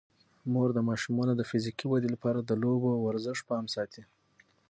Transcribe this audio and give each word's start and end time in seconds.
مور 0.51 0.69
د 0.73 0.79
ماشومانو 0.89 1.33
د 1.37 1.41
فزیکي 1.49 1.85
ودې 1.87 2.09
لپاره 2.15 2.39
د 2.41 2.51
لوبو 2.63 2.87
او 2.95 2.99
ورزش 3.09 3.37
پام 3.49 3.65
ساتي. 3.75 4.03